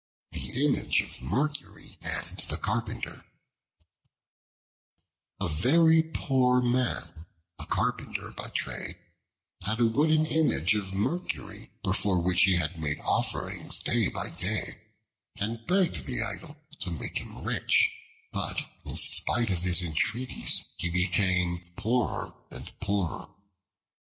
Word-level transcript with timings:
The 0.31 0.65
Image 0.65 1.01
of 1.01 1.21
Mercury 1.21 1.95
and 2.01 2.39
the 2.49 2.57
Carpenter 2.57 3.23
A 5.39 5.47
VERY 5.47 6.01
POOR 6.01 6.59
MAN, 6.59 7.27
a 7.59 7.67
Carpenter 7.67 8.31
by 8.31 8.49
trade, 8.49 8.97
had 9.63 9.79
a 9.79 9.85
wooden 9.85 10.25
image 10.25 10.73
of 10.73 10.91
Mercury, 10.95 11.69
before 11.83 12.19
which 12.19 12.45
he 12.45 12.59
made 12.79 12.99
offerings 13.01 13.77
day 13.77 14.09
by 14.09 14.31
day, 14.31 14.81
and 15.39 15.67
begged 15.67 16.07
the 16.07 16.23
idol 16.23 16.57
to 16.79 16.89
make 16.89 17.19
him 17.19 17.43
rich, 17.43 17.91
but 18.31 18.59
in 18.83 18.97
spite 18.97 19.51
of 19.51 19.59
his 19.59 19.83
entreaties 19.83 20.63
he 20.77 20.89
became 20.89 21.73
poorer 21.77 22.33
and 22.49 22.73
poorer. 22.79 23.27